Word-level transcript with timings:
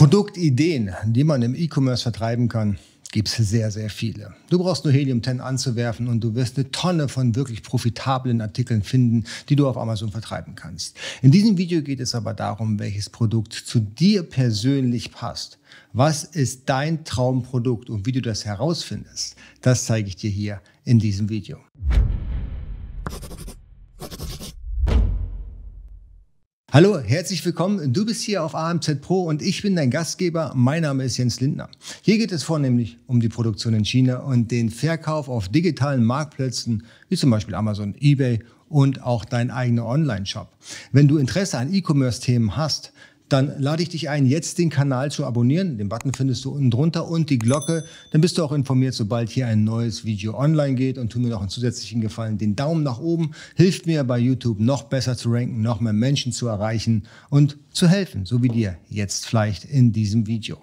Produktideen, 0.00 0.94
die 1.04 1.24
man 1.24 1.42
im 1.42 1.54
E-Commerce 1.54 2.04
vertreiben 2.04 2.48
kann, 2.48 2.78
gibt 3.12 3.28
es 3.28 3.36
sehr, 3.36 3.70
sehr 3.70 3.90
viele. 3.90 4.34
Du 4.48 4.58
brauchst 4.58 4.82
nur 4.86 4.94
Helium 4.94 5.22
10 5.22 5.42
anzuwerfen 5.42 6.08
und 6.08 6.24
du 6.24 6.34
wirst 6.34 6.56
eine 6.56 6.70
Tonne 6.70 7.06
von 7.06 7.36
wirklich 7.36 7.62
profitablen 7.62 8.40
Artikeln 8.40 8.82
finden, 8.82 9.24
die 9.50 9.56
du 9.56 9.68
auf 9.68 9.76
Amazon 9.76 10.10
vertreiben 10.10 10.54
kannst. 10.54 10.96
In 11.20 11.30
diesem 11.30 11.58
Video 11.58 11.82
geht 11.82 12.00
es 12.00 12.14
aber 12.14 12.32
darum, 12.32 12.78
welches 12.78 13.10
Produkt 13.10 13.52
zu 13.52 13.78
dir 13.78 14.22
persönlich 14.22 15.12
passt. 15.12 15.58
Was 15.92 16.24
ist 16.24 16.62
dein 16.70 17.04
Traumprodukt 17.04 17.90
und 17.90 18.06
wie 18.06 18.12
du 18.12 18.22
das 18.22 18.46
herausfindest, 18.46 19.36
das 19.60 19.84
zeige 19.84 20.08
ich 20.08 20.16
dir 20.16 20.30
hier 20.30 20.62
in 20.86 20.98
diesem 20.98 21.28
Video. 21.28 21.58
Hallo, 26.72 27.00
herzlich 27.00 27.44
willkommen. 27.44 27.92
Du 27.92 28.06
bist 28.06 28.22
hier 28.22 28.44
auf 28.44 28.54
AMZ 28.54 29.00
Pro 29.00 29.24
und 29.24 29.42
ich 29.42 29.60
bin 29.60 29.74
dein 29.74 29.90
Gastgeber. 29.90 30.52
Mein 30.54 30.82
Name 30.82 31.02
ist 31.02 31.16
Jens 31.16 31.40
Lindner. 31.40 31.68
Hier 32.02 32.16
geht 32.16 32.30
es 32.30 32.44
vornehmlich 32.44 32.96
um 33.08 33.18
die 33.18 33.28
Produktion 33.28 33.74
in 33.74 33.84
China 33.84 34.18
und 34.18 34.52
den 34.52 34.70
Verkauf 34.70 35.28
auf 35.28 35.48
digitalen 35.48 36.04
Marktplätzen 36.04 36.84
wie 37.08 37.16
zum 37.16 37.28
Beispiel 37.28 37.56
Amazon, 37.56 37.96
eBay 37.98 38.38
und 38.68 39.02
auch 39.02 39.24
dein 39.24 39.50
eigener 39.50 39.84
Online-Shop. 39.84 40.48
Wenn 40.92 41.08
du 41.08 41.18
Interesse 41.18 41.58
an 41.58 41.74
E-Commerce-Themen 41.74 42.56
hast, 42.56 42.92
dann 43.32 43.60
lade 43.60 43.82
ich 43.82 43.88
dich 43.88 44.08
ein, 44.08 44.26
jetzt 44.26 44.58
den 44.58 44.70
Kanal 44.70 45.10
zu 45.10 45.24
abonnieren. 45.24 45.78
Den 45.78 45.88
Button 45.88 46.12
findest 46.12 46.44
du 46.44 46.50
unten 46.50 46.70
drunter 46.70 47.08
und 47.08 47.30
die 47.30 47.38
Glocke. 47.38 47.84
Dann 48.10 48.20
bist 48.20 48.38
du 48.38 48.44
auch 48.44 48.52
informiert, 48.52 48.94
sobald 48.94 49.30
hier 49.30 49.46
ein 49.46 49.64
neues 49.64 50.04
Video 50.04 50.36
online 50.38 50.74
geht. 50.74 50.98
Und 50.98 51.10
tu 51.10 51.18
mir 51.18 51.28
noch 51.28 51.40
einen 51.40 51.48
zusätzlichen 51.48 52.00
Gefallen. 52.00 52.38
Den 52.38 52.56
Daumen 52.56 52.82
nach 52.82 53.00
oben 53.00 53.32
hilft 53.54 53.86
mir 53.86 54.04
bei 54.04 54.18
YouTube 54.18 54.60
noch 54.60 54.84
besser 54.84 55.16
zu 55.16 55.30
ranken, 55.30 55.62
noch 55.62 55.80
mehr 55.80 55.92
Menschen 55.92 56.32
zu 56.32 56.48
erreichen 56.48 57.04
und 57.28 57.58
zu 57.72 57.88
helfen, 57.88 58.24
so 58.26 58.42
wie 58.42 58.48
dir 58.48 58.76
jetzt 58.88 59.26
vielleicht 59.26 59.64
in 59.64 59.92
diesem 59.92 60.26
Video. 60.26 60.58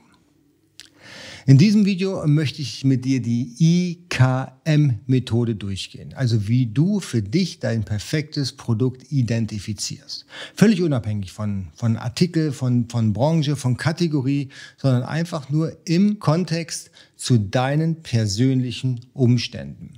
In 1.49 1.57
diesem 1.57 1.85
Video 1.85 2.27
möchte 2.27 2.61
ich 2.61 2.83
mit 2.83 3.05
dir 3.05 3.21
die 3.21 3.53
IKM-Methode 3.57 5.55
durchgehen, 5.55 6.13
also 6.13 6.49
wie 6.49 6.65
du 6.65 6.99
für 6.99 7.21
dich 7.21 7.61
dein 7.61 7.85
perfektes 7.85 8.51
Produkt 8.51 9.13
identifizierst. 9.13 10.25
Völlig 10.55 10.81
unabhängig 10.81 11.31
von, 11.31 11.69
von 11.73 11.95
Artikel, 11.95 12.51
von, 12.51 12.89
von 12.89 13.13
Branche, 13.13 13.55
von 13.55 13.77
Kategorie, 13.77 14.49
sondern 14.75 15.03
einfach 15.03 15.49
nur 15.49 15.77
im 15.85 16.19
Kontext 16.19 16.91
zu 17.15 17.37
deinen 17.37 18.03
persönlichen 18.03 19.05
Umständen. 19.13 19.93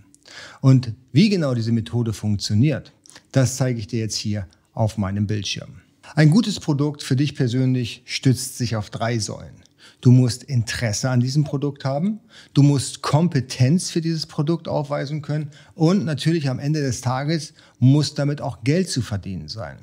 Und 0.61 0.93
wie 1.13 1.29
genau 1.29 1.55
diese 1.55 1.71
Methode 1.71 2.13
funktioniert, 2.13 2.93
das 3.31 3.57
zeige 3.57 3.79
ich 3.79 3.87
dir 3.87 4.01
jetzt 4.01 4.17
hier 4.17 4.47
auf 4.73 4.99
meinem 4.99 5.25
Bildschirm. 5.25 5.81
Ein 6.15 6.29
gutes 6.29 6.59
Produkt 6.59 7.03
für 7.03 7.15
dich 7.15 7.35
persönlich 7.35 8.01
stützt 8.05 8.57
sich 8.57 8.75
auf 8.75 8.89
drei 8.89 9.19
Säulen. 9.19 9.63
Du 10.01 10.11
musst 10.11 10.43
Interesse 10.43 11.09
an 11.09 11.19
diesem 11.19 11.43
Produkt 11.43 11.83
haben. 11.83 12.19
Du 12.53 12.63
musst 12.63 13.01
Kompetenz 13.01 13.89
für 13.91 14.01
dieses 14.01 14.25
Produkt 14.25 14.67
aufweisen 14.67 15.21
können. 15.21 15.49
Und 15.75 16.05
natürlich 16.05 16.49
am 16.49 16.59
Ende 16.59 16.81
des 16.81 17.01
Tages 17.01 17.53
muss 17.79 18.13
damit 18.13 18.41
auch 18.41 18.63
Geld 18.63 18.89
zu 18.89 19.01
verdienen 19.01 19.49
sein. 19.49 19.77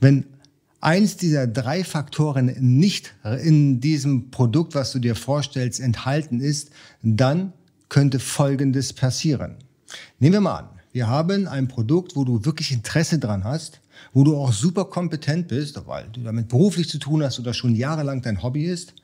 Wenn 0.00 0.24
eins 0.80 1.16
dieser 1.16 1.46
drei 1.46 1.84
Faktoren 1.84 2.54
nicht 2.58 3.14
in 3.42 3.80
diesem 3.80 4.30
Produkt, 4.30 4.74
was 4.74 4.92
du 4.92 4.98
dir 4.98 5.14
vorstellst, 5.14 5.80
enthalten 5.80 6.40
ist, 6.40 6.70
dann 7.02 7.52
könnte 7.88 8.18
Folgendes 8.18 8.92
passieren. 8.92 9.56
Nehmen 10.18 10.34
wir 10.34 10.40
mal 10.40 10.58
an, 10.58 10.68
wir 10.94 11.08
haben 11.08 11.48
ein 11.48 11.66
Produkt, 11.66 12.14
wo 12.14 12.24
du 12.24 12.44
wirklich 12.44 12.70
Interesse 12.70 13.18
dran 13.18 13.42
hast, 13.42 13.80
wo 14.12 14.22
du 14.22 14.36
auch 14.36 14.52
super 14.52 14.84
kompetent 14.84 15.48
bist, 15.48 15.80
weil 15.86 16.06
du 16.12 16.20
damit 16.20 16.46
beruflich 16.46 16.88
zu 16.88 16.98
tun 16.98 17.20
hast 17.24 17.40
oder 17.40 17.52
schon 17.52 17.74
jahrelang 17.74 18.22
dein 18.22 18.44
Hobby 18.44 18.66
ist, 18.66 18.94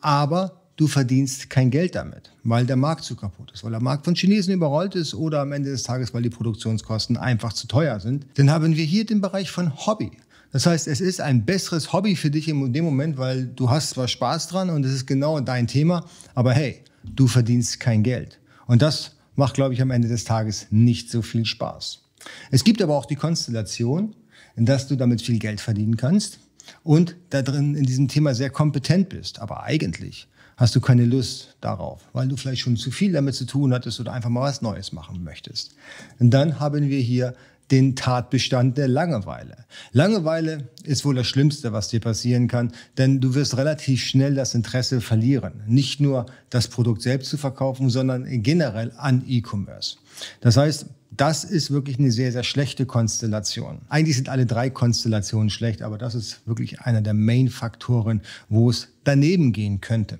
aber 0.00 0.60
du 0.74 0.88
verdienst 0.88 1.48
kein 1.48 1.70
Geld 1.70 1.94
damit, 1.94 2.32
weil 2.42 2.66
der 2.66 2.74
Markt 2.74 3.04
zu 3.04 3.14
kaputt 3.14 3.52
ist, 3.54 3.62
weil 3.62 3.70
der 3.70 3.80
Markt 3.80 4.04
von 4.04 4.16
Chinesen 4.16 4.54
überrollt 4.54 4.96
ist 4.96 5.14
oder 5.14 5.40
am 5.40 5.52
Ende 5.52 5.70
des 5.70 5.84
Tages, 5.84 6.12
weil 6.12 6.22
die 6.22 6.30
Produktionskosten 6.30 7.16
einfach 7.16 7.52
zu 7.52 7.68
teuer 7.68 8.00
sind. 8.00 8.26
Dann 8.34 8.50
haben 8.50 8.74
wir 8.74 8.84
hier 8.84 9.06
den 9.06 9.20
Bereich 9.20 9.52
von 9.52 9.86
Hobby. 9.86 10.10
Das 10.50 10.66
heißt, 10.66 10.88
es 10.88 11.00
ist 11.00 11.20
ein 11.20 11.44
besseres 11.44 11.92
Hobby 11.92 12.16
für 12.16 12.30
dich 12.30 12.48
in 12.48 12.72
dem 12.72 12.84
Moment, 12.84 13.18
weil 13.18 13.46
du 13.46 13.70
hast 13.70 13.90
zwar 13.90 14.08
Spaß 14.08 14.48
dran 14.48 14.68
und 14.70 14.84
es 14.84 14.92
ist 14.92 15.06
genau 15.06 15.38
dein 15.38 15.68
Thema, 15.68 16.06
aber 16.34 16.54
hey, 16.54 16.82
du 17.04 17.28
verdienst 17.28 17.78
kein 17.78 18.02
Geld. 18.02 18.40
Und 18.66 18.82
das 18.82 19.15
macht, 19.36 19.54
glaube 19.54 19.74
ich, 19.74 19.82
am 19.82 19.90
Ende 19.90 20.08
des 20.08 20.24
Tages 20.24 20.66
nicht 20.70 21.10
so 21.10 21.22
viel 21.22 21.44
Spaß. 21.44 22.02
Es 22.50 22.64
gibt 22.64 22.82
aber 22.82 22.96
auch 22.96 23.06
die 23.06 23.16
Konstellation, 23.16 24.14
dass 24.56 24.88
du 24.88 24.96
damit 24.96 25.22
viel 25.22 25.38
Geld 25.38 25.60
verdienen 25.60 25.96
kannst 25.96 26.40
und 26.82 27.16
da 27.30 27.42
drin 27.42 27.74
in 27.74 27.84
diesem 27.84 28.08
Thema 28.08 28.34
sehr 28.34 28.50
kompetent 28.50 29.10
bist. 29.10 29.38
Aber 29.38 29.62
eigentlich 29.62 30.28
hast 30.56 30.74
du 30.74 30.80
keine 30.80 31.04
Lust 31.04 31.56
darauf, 31.60 32.08
weil 32.12 32.28
du 32.28 32.36
vielleicht 32.36 32.62
schon 32.62 32.76
zu 32.76 32.90
viel 32.90 33.12
damit 33.12 33.34
zu 33.34 33.44
tun 33.44 33.72
hattest 33.72 34.00
oder 34.00 34.12
einfach 34.12 34.30
mal 34.30 34.40
was 34.40 34.62
Neues 34.62 34.92
machen 34.92 35.22
möchtest. 35.22 35.74
Und 36.18 36.30
dann 36.30 36.58
haben 36.58 36.88
wir 36.88 36.98
hier 36.98 37.34
den 37.70 37.96
Tatbestand 37.96 38.78
der 38.78 38.88
Langeweile. 38.88 39.64
Langeweile 39.92 40.68
ist 40.84 41.04
wohl 41.04 41.14
das 41.14 41.26
Schlimmste, 41.26 41.72
was 41.72 41.88
dir 41.88 42.00
passieren 42.00 42.48
kann, 42.48 42.72
denn 42.96 43.20
du 43.20 43.34
wirst 43.34 43.56
relativ 43.56 44.02
schnell 44.02 44.34
das 44.34 44.54
Interesse 44.54 45.00
verlieren. 45.00 45.62
Nicht 45.66 46.00
nur 46.00 46.26
das 46.50 46.68
Produkt 46.68 47.02
selbst 47.02 47.30
zu 47.30 47.36
verkaufen, 47.36 47.90
sondern 47.90 48.26
generell 48.42 48.92
an 48.96 49.24
E-Commerce. 49.26 49.96
Das 50.40 50.56
heißt, 50.56 50.86
das 51.16 51.44
ist 51.44 51.70
wirklich 51.70 51.98
eine 51.98 52.10
sehr, 52.10 52.30
sehr 52.30 52.44
schlechte 52.44 52.84
Konstellation. 52.84 53.80
Eigentlich 53.88 54.16
sind 54.16 54.28
alle 54.28 54.46
drei 54.46 54.70
Konstellationen 54.70 55.50
schlecht, 55.50 55.82
aber 55.82 55.98
das 55.98 56.14
ist 56.14 56.46
wirklich 56.46 56.80
einer 56.82 57.00
der 57.00 57.14
Main-Faktoren, 57.14 58.20
wo 58.48 58.70
es 58.70 58.88
daneben 59.04 59.52
gehen 59.52 59.80
könnte. 59.80 60.18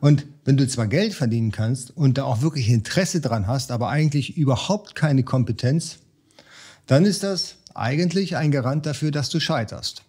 Und 0.00 0.26
wenn 0.44 0.56
du 0.56 0.66
zwar 0.68 0.88
Geld 0.88 1.14
verdienen 1.14 1.52
kannst 1.52 1.96
und 1.96 2.18
da 2.18 2.24
auch 2.24 2.42
wirklich 2.42 2.68
Interesse 2.68 3.20
dran 3.20 3.46
hast, 3.46 3.70
aber 3.70 3.88
eigentlich 3.88 4.36
überhaupt 4.36 4.94
keine 4.94 5.22
Kompetenz, 5.22 5.98
dann 6.86 7.04
ist 7.04 7.22
das 7.22 7.56
eigentlich 7.74 8.36
ein 8.36 8.50
Garant 8.50 8.86
dafür, 8.86 9.10
dass 9.10 9.28
du 9.28 9.40
scheiterst. 9.40 10.02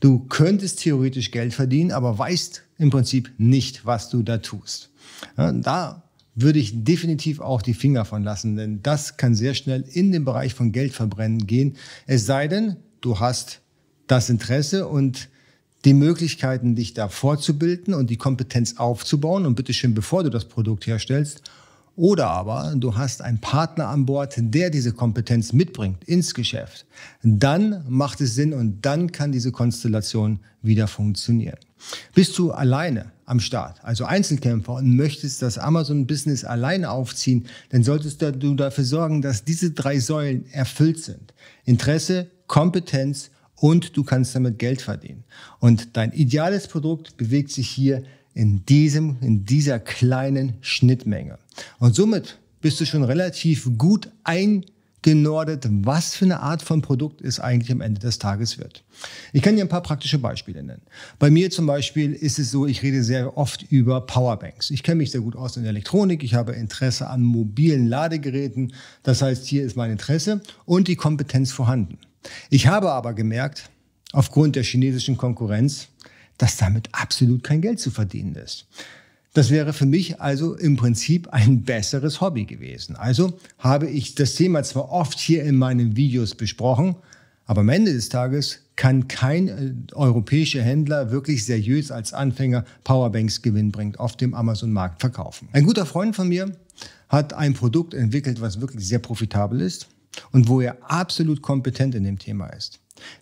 Du 0.00 0.20
könntest 0.28 0.80
theoretisch 0.80 1.30
Geld 1.30 1.54
verdienen, 1.54 1.92
aber 1.92 2.18
weißt 2.18 2.62
im 2.78 2.90
Prinzip 2.90 3.30
nicht, 3.38 3.86
was 3.86 4.08
du 4.08 4.22
da 4.22 4.38
tust. 4.38 4.90
Ja, 5.36 5.52
da 5.52 6.02
würde 6.34 6.60
ich 6.60 6.84
definitiv 6.84 7.40
auch 7.40 7.62
die 7.62 7.74
Finger 7.74 8.04
von 8.04 8.22
lassen, 8.22 8.56
denn 8.56 8.80
das 8.82 9.16
kann 9.16 9.34
sehr 9.34 9.54
schnell 9.54 9.84
in 9.92 10.12
den 10.12 10.24
Bereich 10.24 10.54
von 10.54 10.70
Geldverbrennen 10.70 11.46
gehen. 11.46 11.76
Es 12.06 12.26
sei 12.26 12.46
denn, 12.46 12.76
du 13.00 13.18
hast 13.18 13.60
das 14.06 14.30
Interesse 14.30 14.86
und 14.86 15.28
die 15.84 15.94
Möglichkeiten, 15.94 16.76
dich 16.76 16.94
da 16.94 17.08
vorzubilden 17.08 17.94
und 17.94 18.10
die 18.10 18.16
Kompetenz 18.16 18.76
aufzubauen 18.76 19.46
und 19.46 19.54
bitteschön, 19.54 19.94
bevor 19.94 20.22
du 20.22 20.30
das 20.30 20.44
Produkt 20.44 20.86
herstellst. 20.86 21.42
Oder 21.98 22.30
aber 22.30 22.74
du 22.76 22.96
hast 22.96 23.22
einen 23.22 23.40
Partner 23.40 23.88
an 23.88 24.06
Bord, 24.06 24.34
der 24.36 24.70
diese 24.70 24.92
Kompetenz 24.92 25.52
mitbringt 25.52 26.04
ins 26.04 26.32
Geschäft. 26.32 26.86
Dann 27.24 27.84
macht 27.88 28.20
es 28.20 28.36
Sinn 28.36 28.54
und 28.54 28.82
dann 28.82 29.10
kann 29.10 29.32
diese 29.32 29.50
Konstellation 29.50 30.38
wieder 30.62 30.86
funktionieren. 30.86 31.58
Bist 32.14 32.38
du 32.38 32.52
alleine 32.52 33.10
am 33.24 33.40
Start, 33.40 33.82
also 33.82 34.04
Einzelkämpfer 34.04 34.74
und 34.74 34.94
möchtest 34.94 35.42
das 35.42 35.58
Amazon-Business 35.58 36.44
alleine 36.44 36.92
aufziehen, 36.92 37.46
dann 37.70 37.82
solltest 37.82 38.22
du 38.22 38.54
dafür 38.54 38.84
sorgen, 38.84 39.20
dass 39.20 39.42
diese 39.42 39.72
drei 39.72 39.98
Säulen 39.98 40.46
erfüllt 40.52 41.02
sind. 41.02 41.34
Interesse, 41.64 42.28
Kompetenz 42.46 43.30
und 43.56 43.96
du 43.96 44.04
kannst 44.04 44.36
damit 44.36 44.60
Geld 44.60 44.82
verdienen. 44.82 45.24
Und 45.58 45.96
dein 45.96 46.12
ideales 46.12 46.68
Produkt 46.68 47.16
bewegt 47.16 47.50
sich 47.50 47.68
hier 47.68 48.04
in 48.34 48.64
diesem, 48.66 49.16
in 49.20 49.44
dieser 49.44 49.80
kleinen 49.80 50.58
Schnittmenge. 50.60 51.38
Und 51.78 51.94
somit 51.94 52.38
bist 52.60 52.80
du 52.80 52.86
schon 52.86 53.04
relativ 53.04 53.70
gut 53.76 54.10
eingestellt 54.24 54.72
genordet, 55.02 55.66
was 55.70 56.14
für 56.14 56.24
eine 56.24 56.40
Art 56.40 56.62
von 56.62 56.82
Produkt 56.82 57.20
es 57.20 57.38
eigentlich 57.38 57.70
am 57.70 57.80
Ende 57.80 58.00
des 58.00 58.18
Tages 58.18 58.58
wird. 58.58 58.82
Ich 59.32 59.42
kann 59.42 59.56
dir 59.56 59.62
ein 59.62 59.68
paar 59.68 59.82
praktische 59.82 60.18
Beispiele 60.18 60.62
nennen. 60.62 60.82
Bei 61.18 61.30
mir 61.30 61.50
zum 61.50 61.66
Beispiel 61.66 62.12
ist 62.12 62.38
es 62.38 62.50
so, 62.50 62.66
ich 62.66 62.82
rede 62.82 63.02
sehr 63.02 63.36
oft 63.36 63.62
über 63.70 64.00
Powerbanks. 64.00 64.70
Ich 64.70 64.82
kenne 64.82 64.96
mich 64.96 65.10
sehr 65.10 65.20
gut 65.20 65.36
aus 65.36 65.56
in 65.56 65.62
der 65.62 65.70
Elektronik, 65.70 66.22
ich 66.22 66.34
habe 66.34 66.52
Interesse 66.52 67.08
an 67.08 67.22
mobilen 67.22 67.86
Ladegeräten. 67.86 68.72
Das 69.02 69.22
heißt, 69.22 69.46
hier 69.46 69.64
ist 69.64 69.76
mein 69.76 69.92
Interesse 69.92 70.40
und 70.64 70.88
die 70.88 70.96
Kompetenz 70.96 71.52
vorhanden. 71.52 71.98
Ich 72.50 72.66
habe 72.66 72.90
aber 72.90 73.14
gemerkt, 73.14 73.70
aufgrund 74.12 74.56
der 74.56 74.64
chinesischen 74.64 75.16
Konkurrenz, 75.16 75.88
dass 76.38 76.56
damit 76.56 76.88
absolut 76.92 77.44
kein 77.44 77.60
Geld 77.60 77.78
zu 77.78 77.90
verdienen 77.90 78.34
ist. 78.34 78.66
Das 79.34 79.50
wäre 79.50 79.72
für 79.72 79.86
mich 79.86 80.20
also 80.20 80.54
im 80.54 80.76
Prinzip 80.76 81.28
ein 81.28 81.62
besseres 81.62 82.20
Hobby 82.20 82.44
gewesen. 82.44 82.96
Also 82.96 83.38
habe 83.58 83.88
ich 83.88 84.14
das 84.14 84.34
Thema 84.34 84.62
zwar 84.62 84.90
oft 84.90 85.18
hier 85.18 85.44
in 85.44 85.56
meinen 85.56 85.96
Videos 85.96 86.34
besprochen, 86.34 86.96
aber 87.44 87.60
am 87.62 87.68
Ende 87.68 87.92
des 87.92 88.08
Tages 88.08 88.60
kann 88.76 89.08
kein 89.08 89.48
äh, 89.48 89.72
europäischer 89.94 90.62
Händler 90.62 91.10
wirklich 91.10 91.44
seriös 91.44 91.90
als 91.90 92.12
Anfänger 92.12 92.64
Powerbanks 92.84 93.42
gewinnbringend 93.42 93.98
auf 93.98 94.16
dem 94.16 94.34
Amazon-Markt 94.34 95.00
verkaufen. 95.00 95.48
Ein 95.52 95.64
guter 95.64 95.86
Freund 95.86 96.14
von 96.14 96.28
mir 96.28 96.52
hat 97.08 97.32
ein 97.32 97.54
Produkt 97.54 97.94
entwickelt, 97.94 98.40
was 98.40 98.60
wirklich 98.60 98.86
sehr 98.86 98.98
profitabel 98.98 99.60
ist 99.62 99.88
und 100.30 100.48
wo 100.48 100.60
er 100.60 100.78
absolut 100.90 101.42
kompetent 101.42 101.94
in 101.94 102.04
dem 102.04 102.18
Thema 102.18 102.48
ist. 102.48 102.80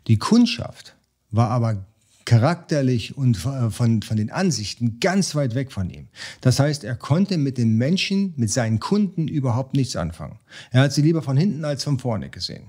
Die 0.09 0.19
Kundschaft 0.19 0.97
war 1.31 1.51
aber 1.51 1.87
charakterlich 2.27 3.17
und 3.17 3.47
äh, 3.47 3.71
von, 3.71 4.03
von 4.03 4.17
den 4.19 4.31
Ansichten 4.31 5.01
ganz 5.01 5.35
weit 5.35 5.55
weg 5.55 5.73
von 5.73 5.89
ihm. 5.89 6.09
Das 6.43 6.61
heißt, 6.61 6.85
er 6.85 6.97
konnte 6.97 7.39
mit 7.39 7.57
den 7.57 7.77
Menschen, 7.77 8.35
mit 8.37 8.51
seinen 8.51 8.81
Kunden 8.81 9.29
überhaupt 9.29 9.75
nichts 9.75 9.97
anfangen. 9.97 10.39
Er 10.71 10.83
hat 10.83 10.93
sie 10.93 11.03
lieber 11.03 11.23
von 11.23 11.39
hinten 11.39 11.65
als 11.65 11.85
von 11.85 11.99
vorne 11.99 12.29
gesehen. 12.29 12.65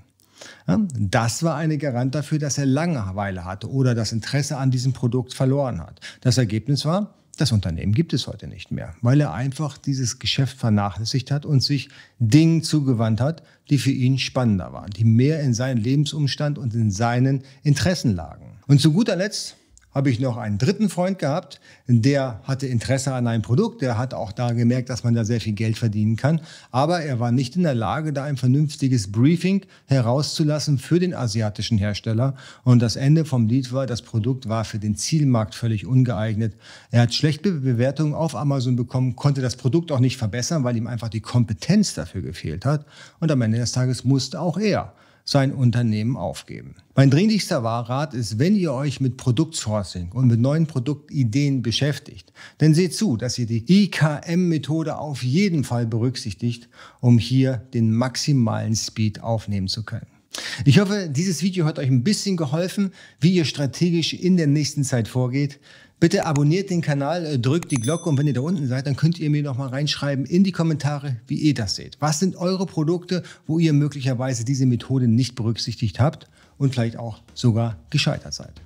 Das 0.96 1.42
war 1.42 1.56
eine 1.56 1.78
Garant 1.78 2.14
dafür, 2.14 2.38
dass 2.38 2.58
er 2.58 2.66
Langeweile 2.66 3.44
hatte 3.44 3.68
oder 3.68 3.96
das 3.96 4.12
Interesse 4.12 4.56
an 4.56 4.70
diesem 4.70 4.92
Produkt 4.92 5.34
verloren 5.34 5.80
hat. 5.80 6.00
Das 6.20 6.38
Ergebnis 6.38 6.84
war, 6.84 7.14
das 7.38 7.52
Unternehmen 7.52 7.92
gibt 7.92 8.12
es 8.12 8.26
heute 8.26 8.46
nicht 8.46 8.70
mehr, 8.70 8.94
weil 9.00 9.20
er 9.20 9.32
einfach 9.32 9.78
dieses 9.78 10.18
Geschäft 10.18 10.58
vernachlässigt 10.58 11.30
hat 11.30 11.46
und 11.46 11.62
sich 11.62 11.88
Dingen 12.18 12.62
zugewandt 12.62 13.20
hat, 13.20 13.42
die 13.70 13.78
für 13.78 13.90
ihn 13.90 14.18
spannender 14.18 14.72
waren, 14.72 14.90
die 14.90 15.04
mehr 15.04 15.40
in 15.40 15.54
seinen 15.54 15.78
Lebensumstand 15.78 16.58
und 16.58 16.74
in 16.74 16.90
seinen 16.90 17.42
Interessen 17.62 18.14
lagen. 18.14 18.57
Und 18.68 18.82
zu 18.82 18.92
guter 18.92 19.16
Letzt 19.16 19.56
habe 19.94 20.10
ich 20.10 20.20
noch 20.20 20.36
einen 20.36 20.58
dritten 20.58 20.90
Freund 20.90 21.18
gehabt, 21.18 21.58
der 21.86 22.42
hatte 22.44 22.66
Interesse 22.66 23.14
an 23.14 23.26
einem 23.26 23.40
Produkt, 23.40 23.80
der 23.80 23.96
hat 23.96 24.12
auch 24.12 24.30
da 24.30 24.52
gemerkt, 24.52 24.90
dass 24.90 25.04
man 25.04 25.14
da 25.14 25.24
sehr 25.24 25.40
viel 25.40 25.54
Geld 25.54 25.78
verdienen 25.78 26.16
kann, 26.16 26.42
aber 26.70 27.00
er 27.00 27.18
war 27.18 27.32
nicht 27.32 27.56
in 27.56 27.62
der 27.62 27.74
Lage, 27.74 28.12
da 28.12 28.24
ein 28.24 28.36
vernünftiges 28.36 29.10
Briefing 29.10 29.62
herauszulassen 29.86 30.76
für 30.76 31.00
den 31.00 31.14
asiatischen 31.14 31.78
Hersteller. 31.78 32.34
Und 32.62 32.82
das 32.82 32.96
Ende 32.96 33.24
vom 33.24 33.46
Lied 33.46 33.72
war, 33.72 33.86
das 33.86 34.02
Produkt 34.02 34.50
war 34.50 34.66
für 34.66 34.78
den 34.78 34.96
Zielmarkt 34.96 35.54
völlig 35.54 35.86
ungeeignet. 35.86 36.54
Er 36.90 37.00
hat 37.00 37.14
schlechte 37.14 37.52
Bewertungen 37.52 38.12
auf 38.12 38.36
Amazon 38.36 38.76
bekommen, 38.76 39.16
konnte 39.16 39.40
das 39.40 39.56
Produkt 39.56 39.90
auch 39.92 40.00
nicht 40.00 40.18
verbessern, 40.18 40.62
weil 40.62 40.76
ihm 40.76 40.86
einfach 40.86 41.08
die 41.08 41.22
Kompetenz 41.22 41.94
dafür 41.94 42.20
gefehlt 42.20 42.66
hat. 42.66 42.84
Und 43.18 43.32
am 43.32 43.40
Ende 43.40 43.56
des 43.56 43.72
Tages 43.72 44.04
musste 44.04 44.42
auch 44.42 44.58
er 44.58 44.92
sein 45.28 45.52
Unternehmen 45.52 46.16
aufgeben. 46.16 46.76
Mein 46.94 47.10
dringlichster 47.10 47.58
Rat 47.58 48.14
ist, 48.14 48.38
wenn 48.38 48.56
ihr 48.56 48.72
euch 48.72 48.98
mit 48.98 49.18
Produktsourcing 49.18 50.10
und 50.12 50.26
mit 50.26 50.40
neuen 50.40 50.66
Produktideen 50.66 51.60
beschäftigt, 51.60 52.32
dann 52.56 52.72
seht 52.72 52.94
zu, 52.94 53.18
dass 53.18 53.38
ihr 53.38 53.44
die 53.44 53.64
IKM-Methode 53.84 54.96
auf 54.96 55.22
jeden 55.22 55.64
Fall 55.64 55.86
berücksichtigt, 55.86 56.70
um 57.00 57.18
hier 57.18 57.58
den 57.74 57.92
maximalen 57.92 58.74
Speed 58.74 59.22
aufnehmen 59.22 59.68
zu 59.68 59.84
können. 59.84 60.17
Ich 60.64 60.78
hoffe, 60.78 61.08
dieses 61.10 61.42
Video 61.42 61.64
hat 61.64 61.78
euch 61.78 61.88
ein 61.88 62.04
bisschen 62.04 62.36
geholfen, 62.36 62.92
wie 63.20 63.32
ihr 63.32 63.44
strategisch 63.44 64.14
in 64.14 64.36
der 64.36 64.46
nächsten 64.46 64.84
Zeit 64.84 65.08
vorgeht. 65.08 65.58
Bitte 66.00 66.26
abonniert 66.26 66.70
den 66.70 66.80
Kanal, 66.80 67.26
äh, 67.26 67.38
drückt 67.38 67.72
die 67.72 67.80
Glocke 67.80 68.08
und 68.08 68.16
wenn 68.18 68.26
ihr 68.26 68.34
da 68.34 68.40
unten 68.40 68.68
seid, 68.68 68.86
dann 68.86 68.94
könnt 68.94 69.18
ihr 69.18 69.30
mir 69.30 69.42
noch 69.42 69.58
mal 69.58 69.68
reinschreiben 69.68 70.26
in 70.26 70.44
die 70.44 70.52
Kommentare, 70.52 71.16
wie 71.26 71.34
ihr 71.34 71.54
das 71.54 71.74
seht. 71.74 71.96
Was 71.98 72.20
sind 72.20 72.36
eure 72.36 72.66
Produkte, 72.66 73.24
wo 73.46 73.58
ihr 73.58 73.72
möglicherweise 73.72 74.44
diese 74.44 74.66
Methode 74.66 75.08
nicht 75.08 75.34
berücksichtigt 75.34 75.98
habt 75.98 76.28
und 76.56 76.72
vielleicht 76.72 76.98
auch 76.98 77.20
sogar 77.34 77.78
gescheitert 77.90 78.34
seid? 78.34 78.62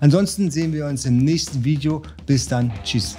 Ansonsten 0.00 0.50
sehen 0.50 0.72
wir 0.72 0.86
uns 0.86 1.04
im 1.04 1.18
nächsten 1.18 1.64
Video. 1.64 2.02
Bis 2.26 2.48
dann. 2.48 2.72
Tschüss. 2.82 3.16